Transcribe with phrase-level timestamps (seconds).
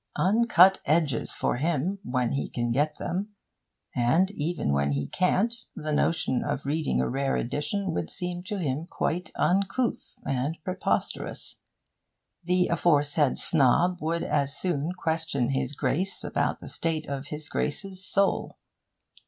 [0.17, 3.35] 'Uncut edges' for him, when he can get them;
[3.95, 8.57] and, even when he can't, the notion of reading a rare edition would seem to
[8.57, 11.61] him quite uncouth and preposterous
[12.43, 18.03] The aforesaid snob would as soon question His Grace about the state of His Grace's
[18.03, 18.57] soul.